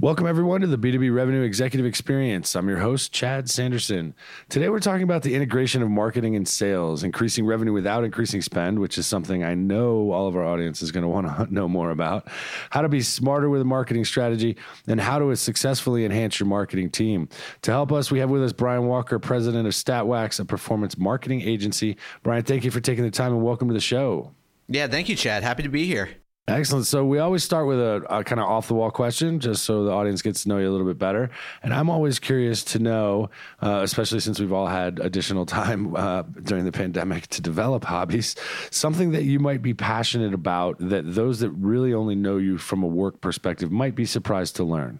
[0.00, 2.56] Welcome, everyone, to the B2B Revenue Executive Experience.
[2.56, 4.14] I'm your host, Chad Sanderson.
[4.48, 8.78] Today, we're talking about the integration of marketing and sales, increasing revenue without increasing spend,
[8.78, 11.68] which is something I know all of our audience is going to want to know
[11.68, 12.28] more about,
[12.70, 16.88] how to be smarter with a marketing strategy, and how to successfully enhance your marketing
[16.88, 17.28] team.
[17.60, 21.42] To help us, we have with us Brian Walker, president of StatWax, a performance marketing
[21.42, 21.98] agency.
[22.22, 24.32] Brian, thank you for taking the time and welcome to the show.
[24.66, 25.42] Yeah, thank you, Chad.
[25.42, 26.08] Happy to be here.
[26.48, 26.86] Excellent.
[26.86, 29.84] So we always start with a, a kind of off the wall question, just so
[29.84, 31.30] the audience gets to know you a little bit better.
[31.62, 33.30] And I'm always curious to know,
[33.62, 38.34] uh, especially since we've all had additional time uh, during the pandemic to develop hobbies,
[38.70, 42.82] something that you might be passionate about that those that really only know you from
[42.82, 44.98] a work perspective might be surprised to learn.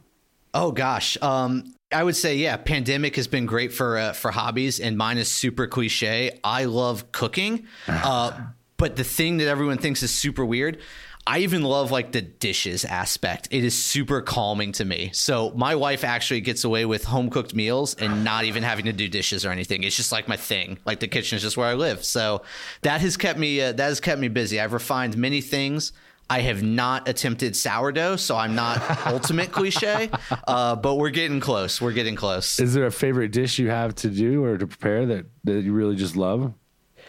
[0.53, 2.57] Oh gosh, um, I would say yeah.
[2.57, 6.39] Pandemic has been great for uh, for hobbies, and mine is super cliche.
[6.43, 8.41] I love cooking, uh,
[8.77, 10.79] but the thing that everyone thinks is super weird.
[11.27, 13.49] I even love like the dishes aspect.
[13.51, 15.11] It is super calming to me.
[15.13, 18.93] So my wife actually gets away with home cooked meals and not even having to
[18.93, 19.83] do dishes or anything.
[19.83, 20.79] It's just like my thing.
[20.85, 22.05] Like the kitchen is just where I live.
[22.05, 22.43] So
[22.83, 24.61] that has kept me uh, that has kept me busy.
[24.61, 25.93] I've refined many things.
[26.31, 30.11] I have not attempted sourdough, so I'm not ultimate cliche,
[30.47, 31.81] uh, but we're getting close.
[31.81, 32.61] We're getting close.
[32.61, 35.73] Is there a favorite dish you have to do or to prepare that, that you
[35.73, 36.55] really just love?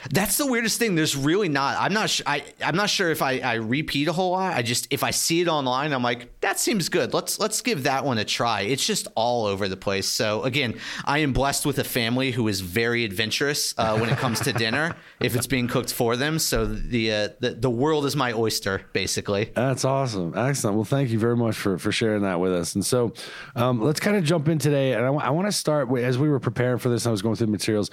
[0.10, 0.96] That's the weirdest thing.
[0.96, 1.78] There's really not.
[1.80, 2.10] I'm not.
[2.10, 4.54] Sh- I I'm not sure if I, I repeat a whole lot.
[4.56, 7.14] I just if I see it online, I'm like that seems good.
[7.14, 8.62] Let's let's give that one a try.
[8.62, 10.08] It's just all over the place.
[10.08, 14.18] So again, I am blessed with a family who is very adventurous uh, when it
[14.18, 14.96] comes to dinner.
[15.22, 18.82] If it's being cooked for them, so the, uh, the the world is my oyster,
[18.92, 19.52] basically.
[19.54, 20.34] That's awesome.
[20.36, 20.78] Excellent.
[20.78, 22.74] Well, thank you very much for for sharing that with us.
[22.74, 23.14] And so,
[23.56, 24.94] um, let's kind of jump in today.
[24.94, 27.06] And I, w- I want to start with, as we were preparing for this.
[27.06, 27.92] I was going through the materials.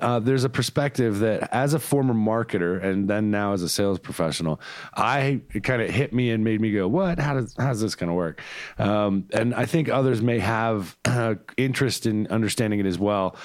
[0.00, 3.98] Uh, there's a perspective that as a former marketer and then now as a sales
[3.98, 4.60] professional,
[4.94, 7.18] I it kind of hit me and made me go, "What?
[7.18, 8.40] How does how's this going to work?"
[8.78, 13.36] Um, and I think others may have uh, interest in understanding it as well.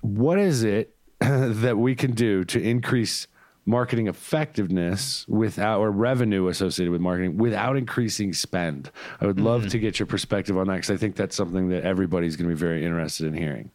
[0.00, 3.26] What is it that we can do to increase?
[3.66, 8.90] marketing effectiveness without or revenue associated with marketing without increasing spend.
[9.22, 9.70] I would love mm-hmm.
[9.70, 12.54] to get your perspective on that because I think that's something that everybody's going to
[12.54, 13.70] be very interested in hearing.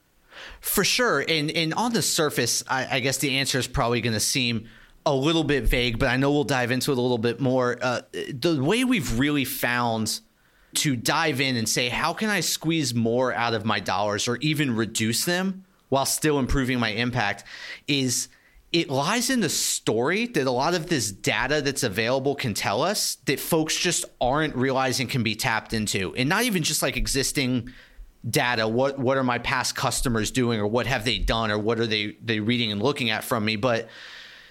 [0.61, 1.23] For sure.
[1.27, 4.67] And and on the surface, I, I guess the answer is probably going to seem
[5.05, 7.77] a little bit vague, but I know we'll dive into it a little bit more.
[7.81, 10.19] Uh, the way we've really found
[10.75, 14.37] to dive in and say, how can I squeeze more out of my dollars or
[14.37, 17.43] even reduce them while still improving my impact
[17.87, 18.27] is
[18.71, 22.83] it lies in the story that a lot of this data that's available can tell
[22.83, 26.13] us that folks just aren't realizing can be tapped into.
[26.15, 27.73] And not even just like existing
[28.27, 31.79] data what what are my past customers doing or what have they done or what
[31.79, 33.55] are they they reading and looking at from me?
[33.55, 33.87] But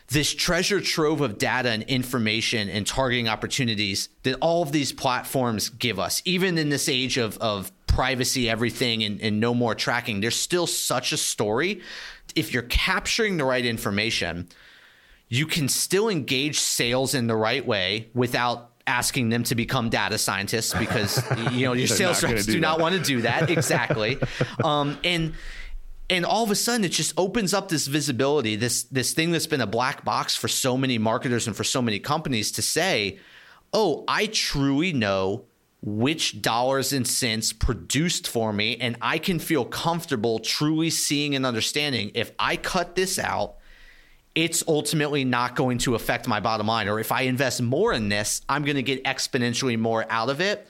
[0.09, 5.69] this treasure trove of data and information and targeting opportunities that all of these platforms
[5.69, 10.21] give us even in this age of of privacy everything and, and no more tracking
[10.21, 11.83] there's still such a story.
[12.35, 14.49] If you're capturing the right information
[15.29, 20.19] you can still engage sales in the right way without asking them to become data
[20.19, 21.23] scientists because
[21.53, 23.49] you know your sales reps do, do not want to do that.
[23.59, 24.19] Exactly.
[24.63, 25.35] Um, and
[26.11, 29.47] and all of a sudden it just opens up this visibility this this thing that's
[29.47, 33.19] been a black box for so many marketers and for so many companies to say
[33.73, 35.45] oh i truly know
[35.83, 41.45] which dollars and cents produced for me and i can feel comfortable truly seeing and
[41.45, 43.58] understanding if i cut this out
[44.39, 46.87] it's ultimately not going to affect my bottom line.
[46.87, 50.41] Or if I invest more in this, I'm going to get exponentially more out of
[50.41, 50.69] it.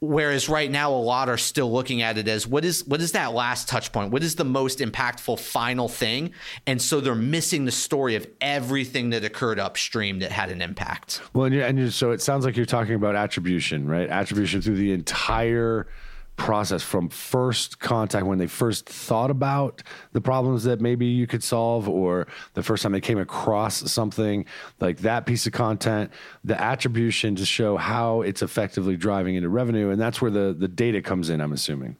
[0.00, 3.12] Whereas right now, a lot are still looking at it as what is what is
[3.12, 4.10] that last touch point?
[4.10, 6.34] What is the most impactful final thing?
[6.66, 11.22] And so they're missing the story of everything that occurred upstream that had an impact.
[11.32, 14.10] Well, and, you're, and you're, so it sounds like you're talking about attribution, right?
[14.10, 15.86] Attribution through the entire
[16.36, 19.82] process from first contact when they first thought about
[20.12, 24.44] the problems that maybe you could solve or the first time they came across something
[24.80, 26.10] like that piece of content
[26.42, 29.90] the attribution to show how it's effectively driving into revenue.
[29.90, 31.96] And that's where the the data comes in i'm assuming.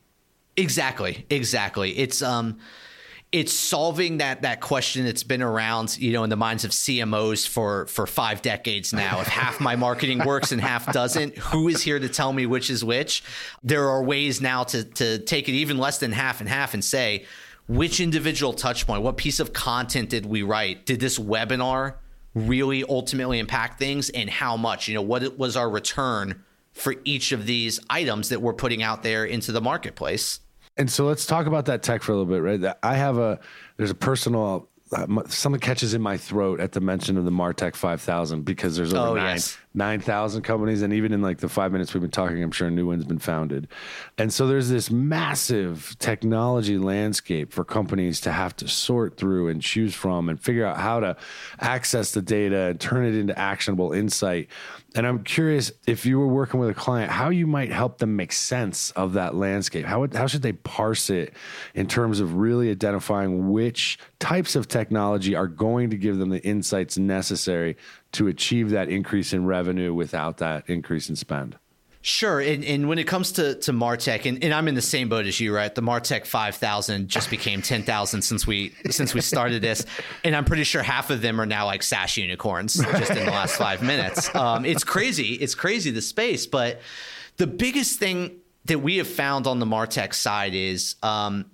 [0.56, 1.26] Exactly.
[1.30, 1.96] Exactly.
[1.96, 2.58] It's um
[3.34, 7.48] it's solving that that question that's been around, you know, in the minds of CMOs
[7.48, 9.20] for for five decades now.
[9.20, 12.70] If half my marketing works and half doesn't, who is here to tell me which
[12.70, 13.24] is which?
[13.64, 16.84] There are ways now to to take it even less than half and half and
[16.84, 17.24] say
[17.66, 20.86] which individual touch point, what piece of content did we write?
[20.86, 21.94] Did this webinar
[22.34, 24.86] really ultimately impact things and how much.
[24.86, 29.02] You know, what was our return for each of these items that we're putting out
[29.02, 30.40] there into the marketplace.
[30.76, 32.76] And so let's talk about that tech for a little bit, right?
[32.82, 33.38] I have a
[33.76, 37.74] there's a personal uh, something catches in my throat at the mention of the Martech
[37.74, 39.58] 5000 because there's over oh, nine yes.
[39.74, 40.82] 9,000 companies.
[40.82, 43.04] And even in like the five minutes we've been talking, I'm sure a new one's
[43.04, 43.66] been founded.
[44.18, 49.60] And so there's this massive technology landscape for companies to have to sort through and
[49.60, 51.16] choose from and figure out how to
[51.58, 54.48] access the data and turn it into actionable insight.
[54.96, 58.14] And I'm curious if you were working with a client, how you might help them
[58.14, 59.86] make sense of that landscape.
[59.86, 61.34] How, how should they parse it
[61.74, 66.42] in terms of really identifying which types of technology are going to give them the
[66.44, 67.76] insights necessary
[68.12, 71.58] to achieve that increase in revenue without that increase in spend?
[72.06, 72.38] Sure.
[72.38, 75.24] And, and when it comes to, to Martech, and, and I'm in the same boat
[75.24, 75.74] as you, right?
[75.74, 79.86] The Martech 5000 just became 10,000 since we since we started this.
[80.22, 83.30] And I'm pretty sure half of them are now like SaaS unicorns just in the
[83.30, 84.32] last five minutes.
[84.34, 85.32] Um, it's crazy.
[85.36, 86.46] It's crazy, the space.
[86.46, 86.82] But
[87.38, 88.36] the biggest thing
[88.66, 91.46] that we have found on the Martech side is um,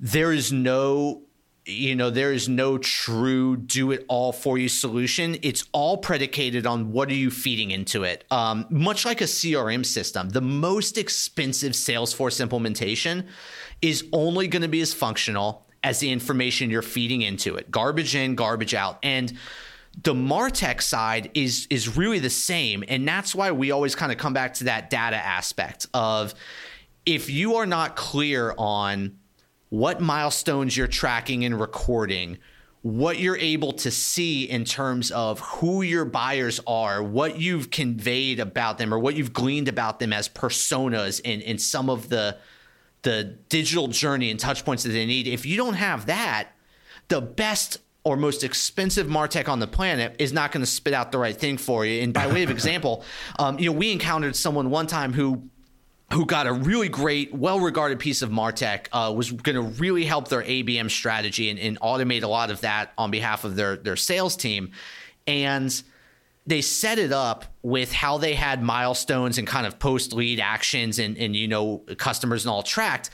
[0.00, 1.22] there is no
[1.68, 5.36] you know there is no true do it all for you solution.
[5.42, 8.24] It's all predicated on what are you feeding into it.
[8.30, 13.26] Um, much like a crm system the most expensive salesforce implementation
[13.82, 17.70] is only going to be as functional as the information you're feeding into it.
[17.70, 18.98] Garbage in garbage out.
[19.02, 19.32] And
[20.02, 22.84] the martech side is is really the same.
[22.88, 26.34] And that's why we always kind of come back to that data aspect of
[27.04, 29.18] if you are not clear on
[29.70, 32.38] what milestones you're tracking and recording,
[32.82, 38.40] what you're able to see in terms of who your buyers are, what you've conveyed
[38.40, 42.36] about them, or what you've gleaned about them as personas in, in some of the
[43.02, 45.28] the digital journey and touch points that they need.
[45.28, 46.48] If you don't have that,
[47.06, 51.12] the best or most expensive Martech on the planet is not going to spit out
[51.12, 52.02] the right thing for you.
[52.02, 53.04] And by way of example,
[53.38, 55.48] um, you know, we encountered someone one time who
[56.12, 60.04] who got a really great, well regarded piece of Martech, uh, was going to really
[60.04, 63.76] help their ABM strategy and, and, automate a lot of that on behalf of their,
[63.76, 64.72] their sales team.
[65.26, 65.82] And
[66.46, 70.98] they set it up with how they had milestones and kind of post lead actions
[70.98, 73.10] and, and, you know, customers and all tracked,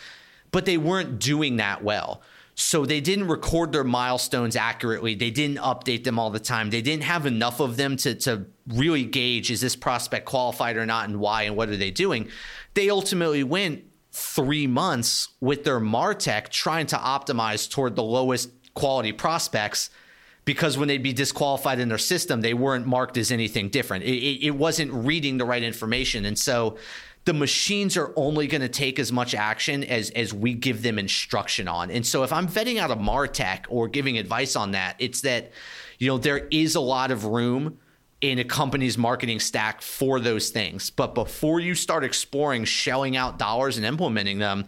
[0.52, 2.23] but they weren't doing that well.
[2.56, 5.14] So they didn't record their milestones accurately.
[5.14, 6.70] They didn't update them all the time.
[6.70, 10.86] They didn't have enough of them to, to really gauge is this prospect qualified or
[10.86, 12.28] not and why and what are they doing.
[12.74, 19.12] They ultimately went three months with their Martech trying to optimize toward the lowest quality
[19.12, 19.90] prospects
[20.44, 24.04] because when they'd be disqualified in their system, they weren't marked as anything different.
[24.04, 26.24] It, it, it wasn't reading the right information.
[26.24, 26.76] And so
[27.25, 30.99] the machines are only going to take as much action as as we give them
[30.99, 31.91] instruction on.
[31.91, 35.53] And so if I'm vetting out a Martech or giving advice on that, it's that
[35.99, 37.79] you know there is a lot of room
[38.21, 40.91] in a company's marketing stack for those things.
[40.91, 44.67] But before you start exploring shelling out dollars and implementing them,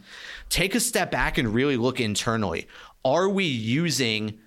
[0.49, 2.69] take a step back and really look internally.
[3.05, 4.38] Are we using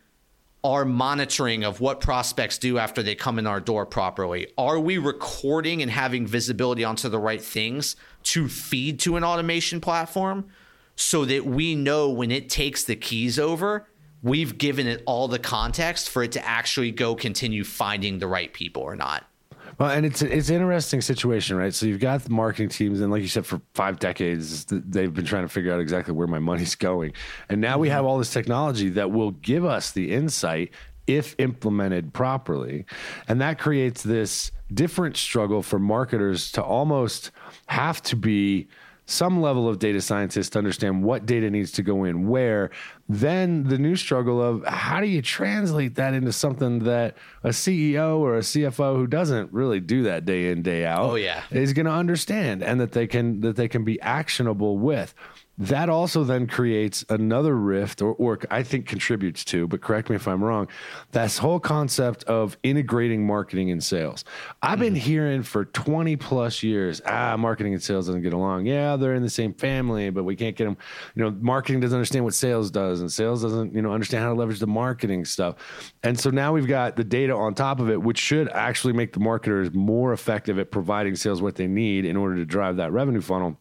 [0.63, 4.47] our monitoring of what prospects do after they come in our door properly?
[4.57, 9.79] Are we recording and having visibility onto the right things to feed to an automation
[9.79, 10.47] platform
[10.95, 13.87] so that we know when it takes the keys over
[14.21, 18.53] we've given it all the context for it to actually go continue finding the right
[18.53, 19.25] people or not.
[19.79, 21.73] Well, and it's it's an interesting situation, right?
[21.73, 25.25] So you've got the marketing teams, and like you said, for five decades, they've been
[25.25, 27.13] trying to figure out exactly where my money's going,
[27.47, 27.95] and now we mm-hmm.
[27.95, 30.71] have all this technology that will give us the insight
[31.07, 32.85] if implemented properly,
[33.29, 37.31] and that creates this different struggle for marketers to almost
[37.67, 38.67] have to be
[39.09, 42.69] some level of data scientist to understand what data needs to go in where
[43.07, 48.19] then the new struggle of how do you translate that into something that a CEO
[48.19, 51.43] or a CFO who doesn't really do that day in day out oh, yeah.
[51.49, 55.13] is going to understand and that they can that they can be actionable with
[55.59, 60.15] that also then creates another rift or, or i think contributes to but correct me
[60.15, 60.67] if i'm wrong
[61.11, 64.23] this whole concept of integrating marketing and sales.
[64.61, 65.01] I've been mm-hmm.
[65.01, 68.65] hearing for 20 plus years ah marketing and sales doesn't get along.
[68.65, 70.77] Yeah they're in the same family but we can't get them
[71.15, 74.29] you know marketing doesn't understand what sales does and sales doesn't you know understand how
[74.29, 75.55] to leverage the marketing stuff.
[76.03, 79.13] And so now we've got the data on top of it which should actually make
[79.13, 82.91] the marketers more effective at providing sales what they need in order to drive that
[82.91, 83.57] revenue funnel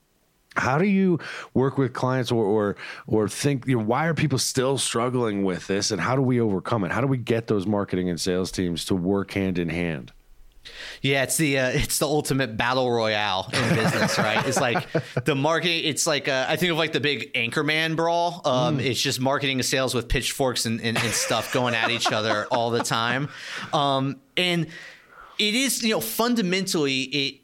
[0.59, 1.19] how do you
[1.55, 5.67] work with clients or or, or think you know, why are people still struggling with
[5.67, 8.51] this and how do we overcome it how do we get those marketing and sales
[8.51, 10.13] teams to work hand in hand
[11.01, 14.47] Yeah, it's the uh, it's the ultimate battle royale in business, right?
[14.47, 14.87] It's like
[15.25, 15.85] the marketing.
[15.85, 18.43] It's like uh, I think of like the big Anchorman brawl.
[18.45, 18.85] Um, mm.
[18.85, 22.47] It's just marketing and sales with pitchforks and, and, and stuff going at each other
[22.47, 23.29] all the time.
[23.73, 24.67] Um, and
[25.39, 27.41] it is you know fundamentally it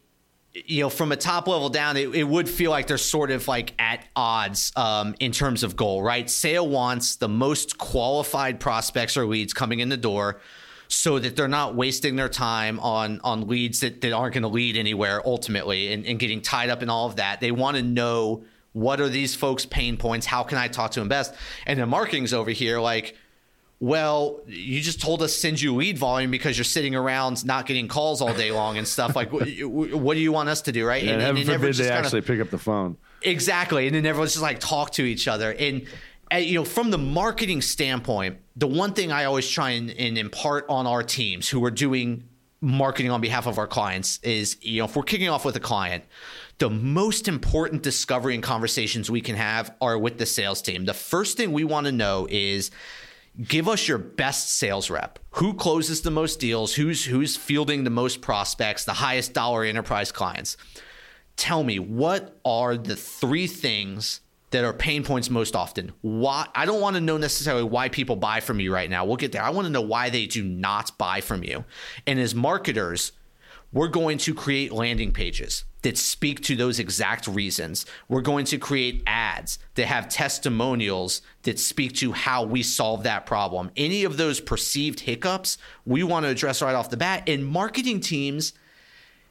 [0.54, 3.48] you know, from a top level down, it, it, would feel like they're sort of
[3.48, 6.30] like at odds um, in terms of goal, right?
[6.30, 10.40] Sale wants the most qualified prospects or leads coming in the door
[10.86, 14.48] so that they're not wasting their time on on leads that, that aren't going to
[14.48, 17.40] lead anywhere ultimately and, and getting tied up in all of that.
[17.40, 18.44] They want to know
[18.74, 20.26] what are these folks' pain points?
[20.26, 21.34] How can I talk to them best?
[21.66, 23.16] And the marketing's over here like,
[23.80, 27.88] well, you just told us send you lead volume because you're sitting around not getting
[27.88, 29.14] calls all day long and stuff.
[29.16, 31.02] Like, what, what do you want us to do, right?
[31.02, 32.96] And, and, and, and forbid they actually pick up the phone.
[33.22, 35.52] Exactly, and then everyone's just like talk to each other.
[35.52, 35.86] And
[36.32, 40.16] uh, you know, from the marketing standpoint, the one thing I always try and, and
[40.16, 42.24] impart on our teams who are doing
[42.60, 45.60] marketing on behalf of our clients is, you know, if we're kicking off with a
[45.60, 46.04] client,
[46.58, 50.86] the most important discovery and conversations we can have are with the sales team.
[50.86, 52.70] The first thing we want to know is
[53.42, 55.18] give us your best sales rep.
[55.32, 56.74] Who closes the most deals?
[56.74, 60.56] Who's who's fielding the most prospects, the highest dollar enterprise clients?
[61.36, 64.20] Tell me what are the three things
[64.54, 65.90] that are pain points most often.
[66.00, 69.04] Why I don't want to know necessarily why people buy from you right now.
[69.04, 69.42] We'll get there.
[69.42, 71.64] I want to know why they do not buy from you.
[72.06, 73.10] And as marketers,
[73.72, 77.86] we're going to create landing pages that speak to those exact reasons.
[78.08, 83.26] We're going to create ads that have testimonials that speak to how we solve that
[83.26, 83.70] problem.
[83.76, 87.28] Any of those perceived hiccups, we want to address right off the bat.
[87.28, 88.54] And marketing teams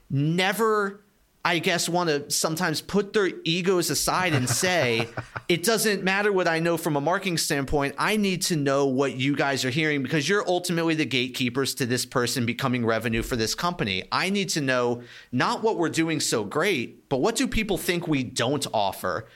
[0.10, 1.03] never
[1.46, 5.10] I guess, want to sometimes put their egos aside and say,
[5.50, 7.96] it doesn't matter what I know from a marketing standpoint.
[7.98, 11.86] I need to know what you guys are hearing because you're ultimately the gatekeepers to
[11.86, 14.06] this person becoming revenue for this company.
[14.10, 18.08] I need to know not what we're doing so great, but what do people think
[18.08, 19.28] we don't offer?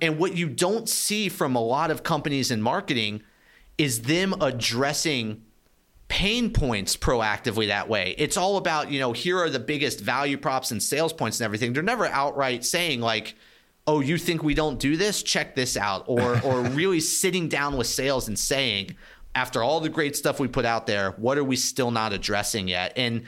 [0.00, 3.22] And what you don't see from a lot of companies in marketing
[3.76, 5.42] is them addressing
[6.08, 8.14] pain points proactively that way.
[8.18, 11.44] It's all about, you know, here are the biggest value props and sales points and
[11.44, 11.72] everything.
[11.72, 13.34] They're never outright saying like,
[13.86, 15.22] "Oh, you think we don't do this?
[15.22, 18.96] Check this out." Or or really sitting down with sales and saying,
[19.34, 22.68] after all the great stuff we put out there, what are we still not addressing
[22.68, 22.92] yet?
[22.96, 23.24] And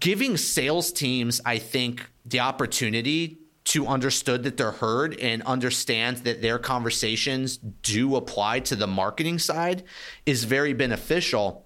[0.00, 6.40] giving sales teams, I think, the opportunity to understood that they're heard and understand that
[6.40, 9.82] their conversations do apply to the marketing side
[10.24, 11.65] is very beneficial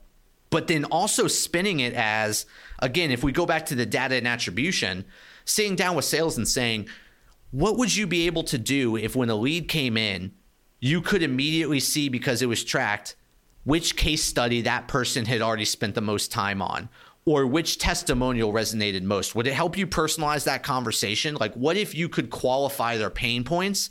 [0.51, 2.47] but then also spinning it as
[2.81, 5.05] again if we go back to the data and attribution
[5.45, 6.89] sitting down with sales and saying
[7.51, 10.33] what would you be able to do if when a lead came in
[10.81, 13.17] you could immediately see because it was tracked
[13.65, 16.89] which case study that person had already spent the most time on?
[17.27, 19.35] Or which testimonial resonated most?
[19.35, 21.37] Would it help you personalize that conversation?
[21.39, 23.91] Like what if you could qualify their pain points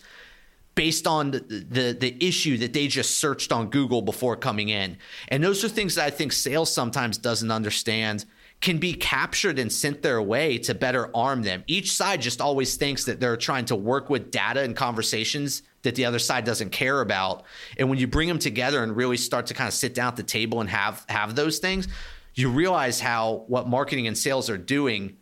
[0.80, 4.98] based on the, the, the issue that they just searched on Google before coming in.
[5.28, 8.24] And those are things that I think sales sometimes doesn't understand
[8.62, 11.66] can be captured and sent their way to better arm them.
[11.68, 15.96] Each side just always thinks that they're trying to work with data and conversations that
[15.96, 17.44] the other side doesn't care about.
[17.78, 20.16] And when you bring them together and really start to kind of sit down at
[20.16, 21.90] the table and have have those things,
[22.36, 25.18] you realize how what marketing and sales are doing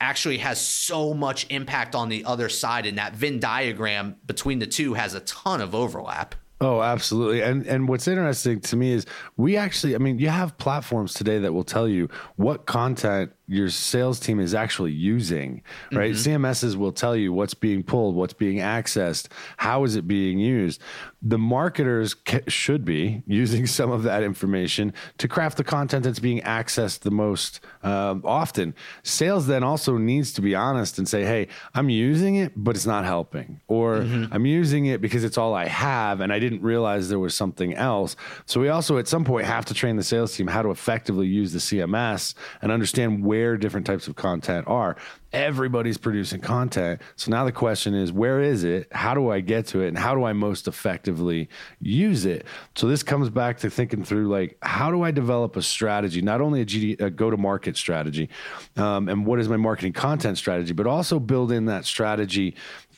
[0.00, 4.66] actually has so much impact on the other side and that Venn diagram between the
[4.66, 6.34] two has a ton of overlap.
[6.60, 7.40] Oh, absolutely.
[7.42, 11.38] And and what's interesting to me is we actually I mean, you have platforms today
[11.38, 16.12] that will tell you what content your sales team is actually using, right?
[16.12, 16.44] Mm-hmm.
[16.44, 20.82] CMSs will tell you what's being pulled, what's being accessed, how is it being used.
[21.22, 26.18] The marketers ca- should be using some of that information to craft the content that's
[26.18, 28.74] being accessed the most um, often.
[29.02, 32.86] Sales then also needs to be honest and say, "Hey, I'm using it, but it's
[32.86, 34.32] not helping," or mm-hmm.
[34.32, 37.72] "I'm using it because it's all I have, and I didn't realize there was something
[37.74, 38.14] else."
[38.44, 41.26] So we also, at some point, have to train the sales team how to effectively
[41.26, 44.96] use the CMS and understand where where different types of content are.
[45.32, 47.00] Everybody's producing content.
[47.16, 48.88] So now the question is, where is it?
[48.92, 49.88] How do I get to it?
[49.88, 51.48] And how do I most effectively
[51.80, 52.46] use it?
[52.74, 56.40] So this comes back to thinking through like, how do I develop a strategy, not
[56.40, 58.28] only a, GD, a go to market strategy,
[58.76, 62.56] um, and what is my marketing content strategy, but also build in that strategy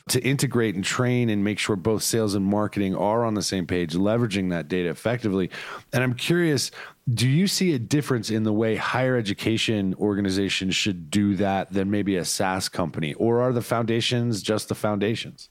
[0.09, 3.67] to integrate and train and make sure both sales and marketing are on the same
[3.67, 5.51] page, leveraging that data effectively.
[5.93, 6.71] And I'm curious,
[7.15, 11.91] do you see a difference in the way higher education organizations should do that than
[11.91, 13.15] maybe a SaaS company?
[13.15, 15.49] Or are the foundations just the foundations?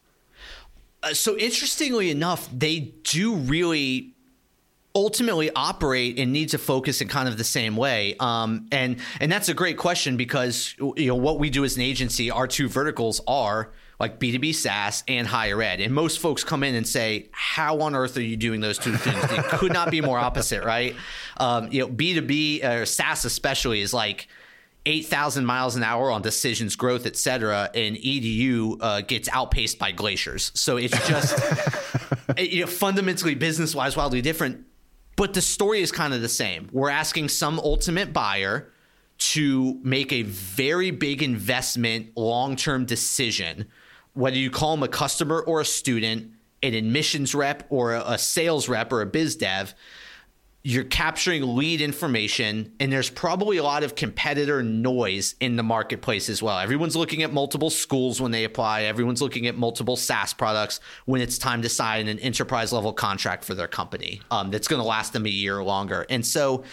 [1.02, 4.14] Uh, so, interestingly enough, they do really
[4.96, 9.32] ultimately operate and need to focus in kind of the same way um, and and
[9.32, 12.68] that's a great question because you know what we do as an agency our two
[12.68, 17.28] verticals are like b2b saas and higher ed and most folks come in and say
[17.32, 20.64] how on earth are you doing those two things it could not be more opposite
[20.64, 20.96] right
[21.38, 24.28] um, you know b2b or saas especially is like
[24.86, 29.92] 8,000 miles an hour on decisions, growth, et cetera, and EDU uh, gets outpaced by
[29.92, 30.52] glaciers.
[30.56, 31.38] So it's just
[32.38, 34.66] you know, fundamentally business wise wildly different.
[35.16, 36.70] But the story is kind of the same.
[36.72, 38.72] We're asking some ultimate buyer
[39.18, 43.68] to make a very big investment, long term decision,
[44.14, 48.68] whether you call them a customer or a student, an admissions rep or a sales
[48.68, 49.74] rep or a biz dev
[50.62, 56.28] you're capturing lead information and there's probably a lot of competitor noise in the marketplace
[56.28, 56.60] as well.
[56.60, 61.22] Everyone's looking at multiple schools when they apply, everyone's looking at multiple SaaS products when
[61.22, 64.88] it's time to sign an enterprise level contract for their company um, that's going to
[64.88, 66.06] last them a year longer.
[66.10, 66.66] And so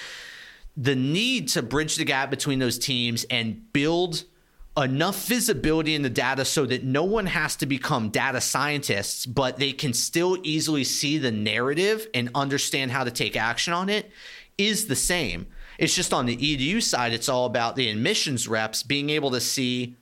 [0.77, 4.25] the need to bridge the gap between those teams and build–
[4.77, 9.59] enough visibility in the data so that no one has to become data scientists, but
[9.59, 14.11] they can still easily see the narrative and understand how to take action on it
[14.59, 15.47] is the same.
[15.79, 19.41] It's just on the EDU side, it's all about the admissions reps being able to
[19.41, 19.97] see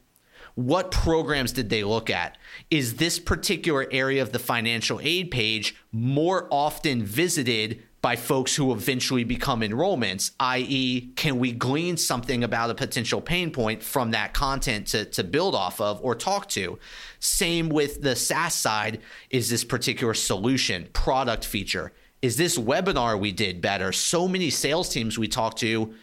[0.55, 2.39] what programs did they look at?
[2.71, 8.71] Is this particular area of the financial aid page more often visited by folks who
[8.71, 14.35] eventually become enrollments, i.e., can we glean something about a potential pain point from that
[14.35, 16.79] content to, to build off of or talk to?
[17.19, 19.01] Same with the SaaS side.
[19.31, 21.95] Is this particular solution, product feature?
[22.21, 23.91] Is this webinar we did better?
[23.91, 25.95] So many sales teams we talk to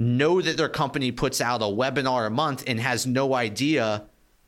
[0.00, 4.02] know that their company puts out a webinar a month and has no idea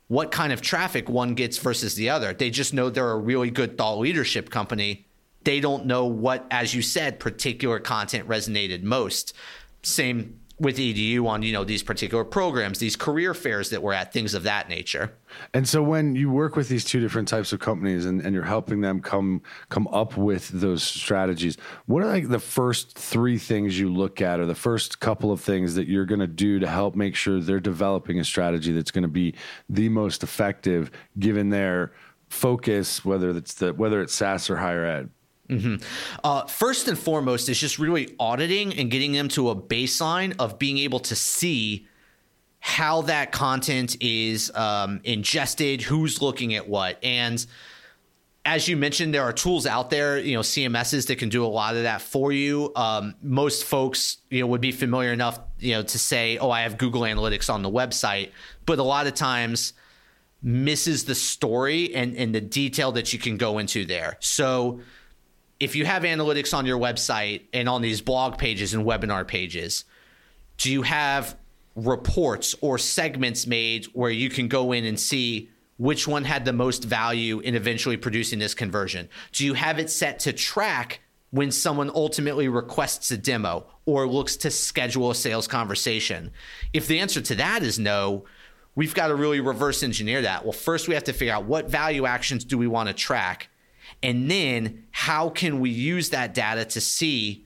[0.09, 2.33] what kind of traffic one gets versus the other.
[2.33, 5.07] They just know they're a really good thought leadership company
[5.45, 9.35] they don't know what, as you said, particular content resonated most.
[9.83, 14.13] Same with edu on you know these particular programs these career fairs that we're at
[14.13, 15.13] things of that nature
[15.55, 18.43] and so when you work with these two different types of companies and, and you're
[18.43, 23.79] helping them come come up with those strategies what are like the first three things
[23.79, 26.67] you look at or the first couple of things that you're going to do to
[26.67, 29.35] help make sure they're developing a strategy that's going to be
[29.69, 31.93] the most effective given their
[32.31, 35.11] focus whether it's the whether it's SaaS or higher ed
[35.49, 35.77] Mm-hmm.
[36.23, 40.59] Uh, first and foremost is just really auditing and getting them to a baseline of
[40.59, 41.87] being able to see
[42.61, 47.47] how that content is um, ingested, who's looking at what, and
[48.49, 51.47] as you mentioned, there are tools out there, you know, CMSs that can do a
[51.47, 52.73] lot of that for you.
[52.77, 56.63] Um, most folks, you know, would be familiar enough, you know, to say, "Oh, I
[56.63, 58.31] have Google Analytics on the website,"
[58.65, 59.75] but a lot of times
[60.43, 64.17] misses the story and and the detail that you can go into there.
[64.21, 64.81] So
[65.61, 69.85] if you have analytics on your website and on these blog pages and webinar pages,
[70.57, 71.37] do you have
[71.75, 76.53] reports or segments made where you can go in and see which one had the
[76.53, 79.09] most value in eventually producing this conversion?
[79.33, 84.37] Do you have it set to track when someone ultimately requests a demo or looks
[84.37, 86.33] to schedule a sales conversation?
[86.73, 88.25] If the answer to that is no,
[88.75, 90.45] we've got to really reverse engineer that.
[90.45, 93.49] Well, first we have to figure out what value actions do we want to track
[94.03, 97.45] and then how can we use that data to see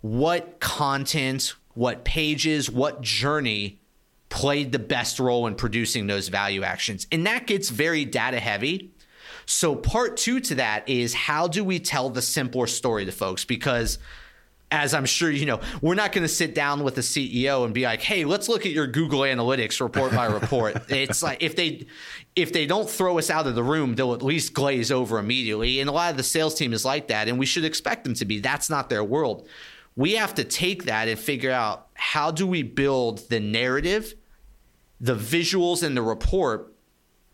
[0.00, 3.80] what content, what pages, what journey
[4.28, 7.06] played the best role in producing those value actions?
[7.12, 8.90] And that gets very data heavy.
[9.46, 13.44] So, part two to that is how do we tell the simpler story to folks?
[13.44, 13.98] Because
[14.70, 17.72] as I'm sure you know, we're not going to sit down with the CEO and
[17.72, 21.54] be like, "Hey, let's look at your Google Analytics report by report." it's like if
[21.54, 21.86] they
[22.34, 25.80] if they don't throw us out of the room, they'll at least glaze over immediately.
[25.80, 28.14] And a lot of the sales team is like that, and we should expect them
[28.14, 28.40] to be.
[28.40, 29.48] That's not their world.
[29.94, 34.14] We have to take that and figure out how do we build the narrative,
[35.00, 36.74] the visuals and the report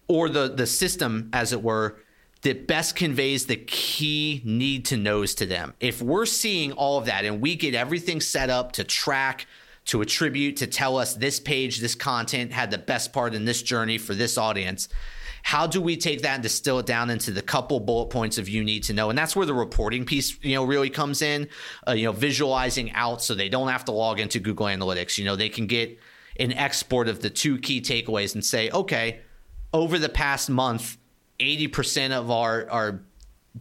[0.06, 1.96] or the the system as it were
[2.42, 5.74] that best conveys the key need to knows to them.
[5.80, 9.46] If we're seeing all of that and we get everything set up to track,
[9.86, 13.62] to attribute, to tell us this page, this content had the best part in this
[13.62, 14.88] journey for this audience,
[15.42, 18.48] how do we take that and distill it down into the couple bullet points of
[18.48, 21.48] you need to know and that's where the reporting piece you know really comes in
[21.88, 25.24] uh, you know visualizing out so they don't have to log into google analytics you
[25.24, 25.98] know they can get
[26.38, 29.20] an export of the two key takeaways and say okay
[29.72, 30.96] over the past month
[31.42, 33.00] 80% of our, our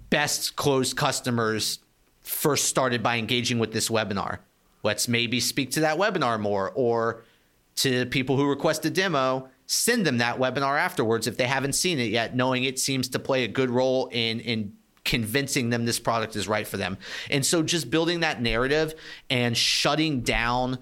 [0.09, 1.79] best closed customers
[2.21, 4.39] first started by engaging with this webinar.
[4.83, 7.23] Let's maybe speak to that webinar more or
[7.77, 11.99] to people who request a demo, send them that webinar afterwards if they haven't seen
[11.99, 15.99] it yet, knowing it seems to play a good role in in convincing them this
[15.99, 16.97] product is right for them.
[17.29, 18.93] And so just building that narrative
[19.31, 20.77] and shutting down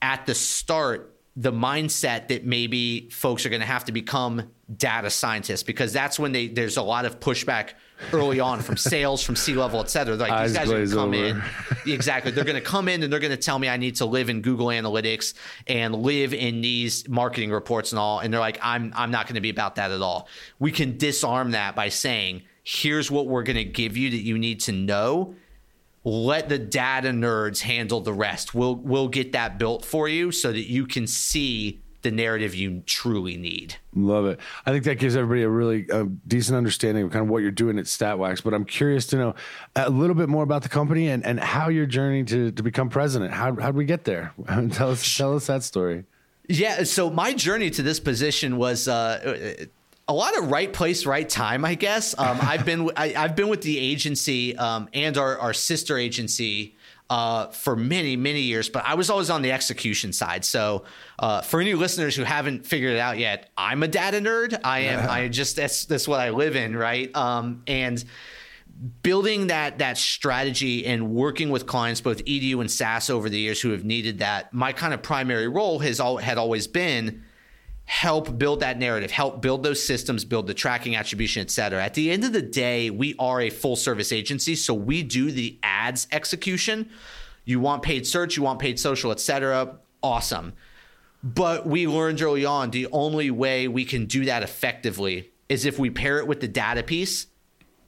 [0.00, 5.08] at the start the mindset that maybe folks are going to have to become data
[5.08, 7.74] scientists because that's when they there's a lot of pushback
[8.12, 10.16] early on from sales, from C level, et cetera.
[10.16, 11.24] Like Eyes these guys are going to come over.
[11.24, 11.42] in,
[11.92, 12.32] exactly.
[12.32, 14.28] They're going to come in and they're going to tell me I need to live
[14.30, 15.34] in Google Analytics
[15.68, 18.18] and live in these marketing reports and all.
[18.18, 20.26] And they're like, I'm I'm not going to be about that at all.
[20.58, 24.36] We can disarm that by saying, here's what we're going to give you that you
[24.38, 25.36] need to know
[26.04, 28.54] let the data nerds handle the rest.
[28.54, 32.82] We'll we'll get that built for you so that you can see the narrative you
[32.86, 33.76] truly need.
[33.94, 34.40] Love it.
[34.64, 37.50] I think that gives everybody a really uh, decent understanding of kind of what you're
[37.50, 38.42] doing at StatWax.
[38.42, 39.34] But I'm curious to know
[39.74, 42.88] a little bit more about the company and, and how your journey to, to become
[42.88, 43.32] president.
[43.32, 44.32] How how'd we get there?
[44.70, 46.04] tell us tell us that story.
[46.48, 49.66] Yeah, so my journey to this position was uh,
[50.08, 52.18] a lot of right place, right time, I guess.
[52.18, 56.76] Um, I've been I, have been with the agency um, and our, our sister agency
[57.10, 60.44] uh, for many many years, but I was always on the execution side.
[60.44, 60.84] So
[61.18, 64.58] uh, for any listeners who haven't figured it out yet, I'm a data nerd.
[64.64, 65.08] I am.
[65.08, 67.14] I just that's that's what I live in, right?
[67.16, 68.02] Um, and
[69.02, 73.60] building that that strategy and working with clients both edu and saas over the years
[73.60, 77.24] who have needed that my kind of primary role has all had always been
[77.88, 81.82] help build that narrative help build those systems build the tracking attribution et cetera.
[81.82, 85.32] At the end of the day we are a full service agency so we do
[85.32, 86.90] the ads execution.
[87.46, 89.76] You want paid search you want paid social et cetera.
[90.02, 90.52] Awesome.
[91.24, 95.78] But we learned early on the only way we can do that effectively is if
[95.78, 97.26] we pair it with the data piece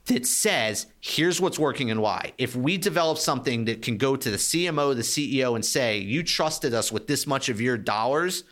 [0.05, 2.33] that says here's what's working and why.
[2.39, 6.23] If we develop something that can go to the CMO, the CEO, and say, you
[6.23, 8.43] trusted us with this much of your dollars,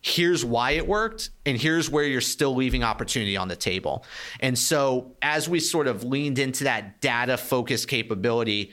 [0.00, 4.04] here's why it worked, and here's where you're still leaving opportunity on the table.
[4.40, 8.70] And so as we sort of leaned into that data focused capability,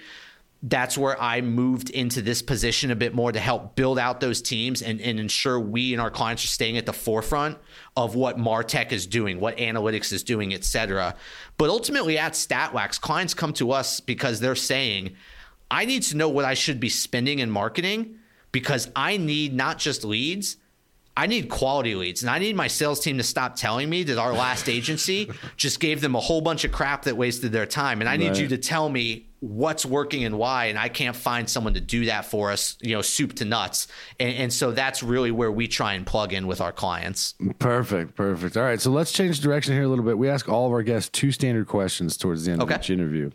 [0.64, 4.42] that's where I moved into this position a bit more to help build out those
[4.42, 7.58] teams and, and ensure we and our clients are staying at the forefront
[7.96, 11.16] of what Martech is doing, what analytics is doing, et cetera.
[11.58, 15.16] But ultimately at StatWax, clients come to us because they're saying,
[15.70, 18.16] I need to know what I should be spending in marketing
[18.52, 20.58] because I need not just leads,
[21.18, 22.24] I need quality leads.
[22.24, 25.80] And I need my sales team to stop telling me that our last agency just
[25.80, 28.02] gave them a whole bunch of crap that wasted their time.
[28.02, 28.40] And I need Right.
[28.42, 30.66] you to tell me what's working and why.
[30.66, 33.88] And I can't find someone to do that for us, you know, soup to nuts.
[34.20, 37.36] And, and so that's really where we try and plug in with our clients.
[37.60, 38.58] Perfect, perfect.
[38.58, 40.18] All right, so let's change direction here a little bit.
[40.18, 42.74] We ask all of our guests two standard questions towards the end Okay.
[42.74, 43.30] of each interview.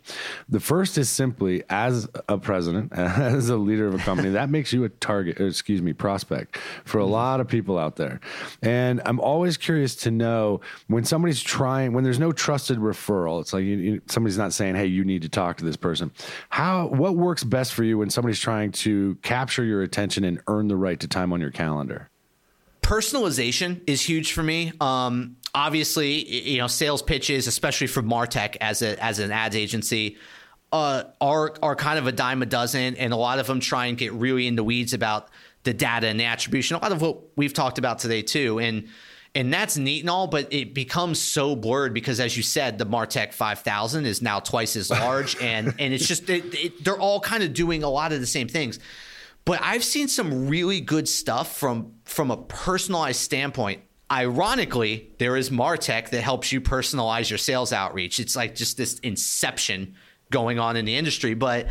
[0.49, 4.73] The first is simply, as a president, as a leader of a company, that makes
[4.73, 8.19] you a target, or excuse me, prospect for a lot of people out there.
[8.61, 13.53] And I'm always curious to know when somebody's trying, when there's no trusted referral, it's
[13.53, 16.00] like you, you, somebody's not saying, "Hey, you need to talk to this person."
[16.49, 20.67] How, what works best for you when somebody's trying to capture your attention and earn
[20.67, 22.09] the right to time on your calendar?
[22.91, 24.73] personalization is huge for me.
[24.81, 30.17] Um, obviously, you know, sales pitches, especially for Martech as a as an ads agency,
[30.73, 33.85] uh, are are kind of a dime a dozen, and a lot of them try
[33.85, 35.29] and get really into weeds about
[35.63, 36.75] the data and the attribution.
[36.75, 38.89] A lot of what we've talked about today too, and
[39.33, 42.85] and that's neat and all, but it becomes so blurred because, as you said, the
[42.85, 47.19] Martech 5000 is now twice as large, and and it's just it, it, they're all
[47.19, 48.79] kind of doing a lot of the same things.
[49.45, 53.81] But I've seen some really good stuff from from a personalized standpoint.
[54.11, 58.19] Ironically, there is Martech that helps you personalize your sales outreach.
[58.19, 59.95] It's like just this inception
[60.29, 61.67] going on in the industry, but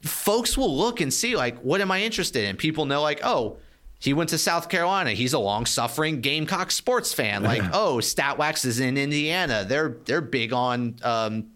[0.00, 2.56] folks will look and see like what am I interested in?
[2.56, 3.58] People know like, oh,
[4.02, 5.12] he went to South Carolina.
[5.12, 7.42] He's a long-suffering Gamecock sports fan.
[7.44, 9.64] Like, oh, Statwax is in Indiana.
[9.66, 11.46] They're they're big on um,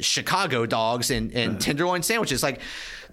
[0.00, 2.42] Chicago dogs and, and tenderloin sandwiches.
[2.42, 2.60] Like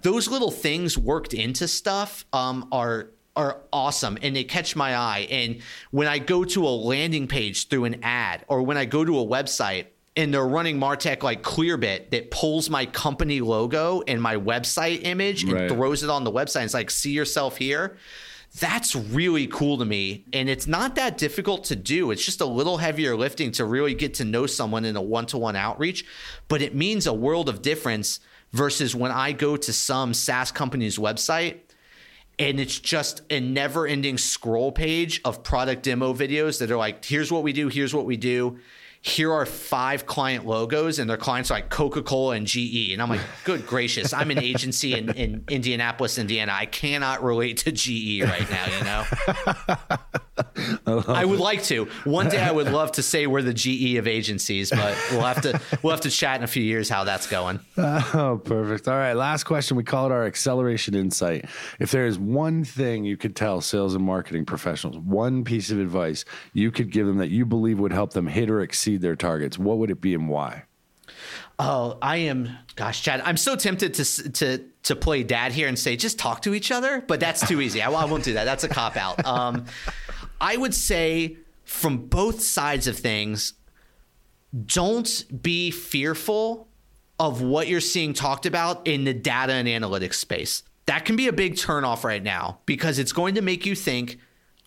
[0.02, 5.26] those little things worked into stuff um, are are awesome and they catch my eye.
[5.30, 9.04] And when I go to a landing page through an ad or when I go
[9.04, 14.20] to a website and they're running Martech like Clearbit that pulls my company logo and
[14.20, 15.70] my website image and Right.
[15.70, 16.64] throws it on the website.
[16.64, 17.96] It's like, see yourself here.
[18.60, 20.26] That's really cool to me.
[20.32, 22.10] And it's not that difficult to do.
[22.10, 25.26] It's just a little heavier lifting to really get to know someone in a one
[25.26, 26.04] to one outreach.
[26.48, 28.20] But it means a world of difference
[28.52, 31.60] versus when I go to some SaaS company's website
[32.38, 37.04] and it's just a never ending scroll page of product demo videos that are like,
[37.04, 38.58] here's what we do, here's what we do.
[39.04, 42.92] Here are five client logos, and their clients are like Coca Cola and GE.
[42.92, 46.52] And I'm like, good gracious, I'm an agency in, in Indianapolis, Indiana.
[46.54, 50.16] I cannot relate to GE right now, you know?
[50.86, 51.86] I would like to.
[52.04, 55.42] One day I would love to say we're the GE of agencies, but we'll have
[55.42, 57.60] to we'll have to chat in a few years how that's going.
[57.76, 58.88] Oh, perfect.
[58.88, 59.76] All right, last question.
[59.76, 61.46] We call it our acceleration insight.
[61.78, 65.78] If there is one thing you could tell sales and marketing professionals, one piece of
[65.78, 69.16] advice you could give them that you believe would help them hit or exceed their
[69.16, 70.64] targets, what would it be and why?
[71.58, 72.50] Oh, I am.
[72.74, 76.42] Gosh, Chad, I'm so tempted to to to play dad here and say just talk
[76.42, 77.82] to each other, but that's too easy.
[77.82, 78.44] I, I won't do that.
[78.44, 79.24] That's a cop out.
[79.24, 79.66] Um,
[80.42, 83.54] I would say from both sides of things,
[84.66, 86.68] don't be fearful
[87.18, 90.64] of what you're seeing talked about in the data and analytics space.
[90.86, 94.18] That can be a big turnoff right now because it's going to make you think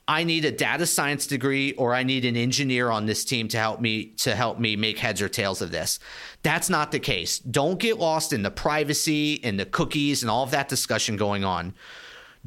[0.08, 3.58] I need a data science degree or I need an engineer on this team to
[3.58, 6.00] help me to help me make heads or tails of this.
[6.42, 7.40] That's not the case.
[7.40, 11.44] Don't get lost in the privacy and the cookies and all of that discussion going
[11.44, 11.74] on.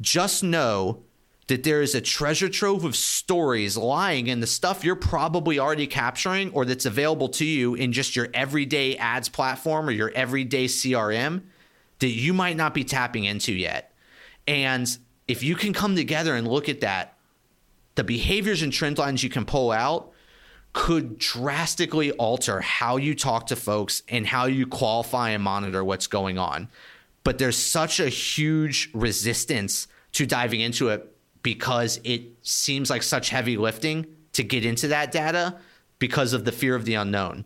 [0.01, 1.03] Just know
[1.49, 5.87] that there is a treasure trove of stories lying in the stuff you're probably already
[5.87, 10.65] capturing or that's available to you in just your everyday ads platform or your everyday
[10.65, 11.41] CRM
[11.97, 13.91] that you might not be tapping into yet.
[14.47, 14.95] And
[15.27, 17.17] if you can come together and look at that
[17.95, 20.11] the behaviors and trend lines you can pull out
[20.73, 26.05] could drastically alter how you talk to folks and how you qualify and monitor what's
[26.05, 26.69] going on.
[27.23, 33.29] But there's such a huge resistance to diving into it because it seems like such
[33.29, 35.57] heavy lifting to get into that data
[35.97, 37.45] because of the fear of the unknown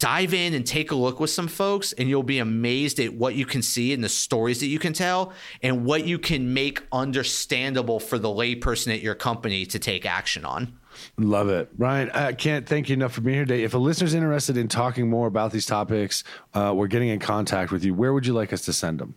[0.00, 3.34] dive in and take a look with some folks and you'll be amazed at what
[3.34, 6.82] you can see and the stories that you can tell and what you can make
[6.90, 10.72] understandable for the layperson at your company to take action on.
[11.18, 11.76] Love it.
[11.76, 13.62] Brian, I can't thank you enough for being here today.
[13.62, 17.70] If a listener's interested in talking more about these topics, uh, we're getting in contact
[17.70, 17.94] with you.
[17.94, 19.14] Where would you like us to send them?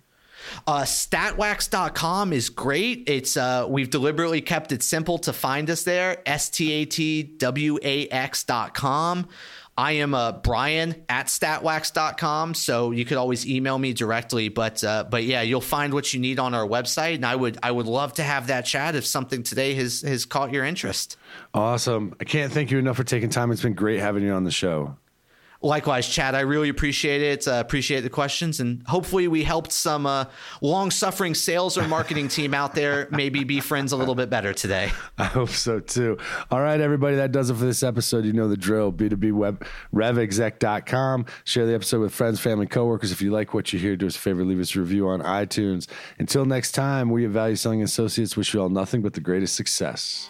[0.67, 3.03] Uh, statwax.com is great.
[3.07, 6.21] It's uh, we've deliberately kept it simple to find us there.
[6.25, 9.27] S T A T W A X.com.
[9.75, 12.53] I am uh, Brian at statwax.com.
[12.53, 14.49] So you could always email me directly.
[14.49, 17.15] But uh, but yeah, you'll find what you need on our website.
[17.15, 20.25] And I would I would love to have that chat if something today has has
[20.25, 21.17] caught your interest.
[21.53, 22.15] Awesome.
[22.19, 23.51] I can't thank you enough for taking time.
[23.51, 24.95] It's been great having you on the show.
[25.63, 27.47] Likewise, Chad, I really appreciate it.
[27.47, 30.25] Uh, appreciate the questions, and hopefully, we helped some uh,
[30.61, 34.91] long-suffering sales or marketing team out there maybe be friends a little bit better today.
[35.17, 36.17] I hope so too.
[36.51, 38.25] All right, everybody, that does it for this episode.
[38.25, 38.91] You know the drill.
[38.91, 41.25] B2B web revexec.com.
[41.45, 43.11] Share the episode with friends, family, coworkers.
[43.11, 45.21] If you like what you hear, do us a favor, leave us a review on
[45.21, 45.87] iTunes.
[46.19, 49.55] Until next time, we at Value Selling Associates wish you all nothing but the greatest
[49.55, 50.29] success.